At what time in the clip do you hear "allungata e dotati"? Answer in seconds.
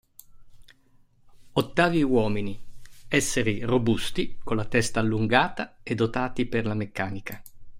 4.99-6.47